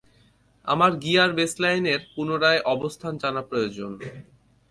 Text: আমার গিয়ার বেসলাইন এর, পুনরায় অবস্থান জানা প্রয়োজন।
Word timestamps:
আমার 0.67 0.91
গিয়ার 0.95 1.31
বেসলাইন 1.33 1.83
এর, 1.85 2.01
পুনরায় 2.15 2.61
অবস্থান 2.65 3.13
জানা 3.17 3.41
প্রয়োজন। 3.41 3.91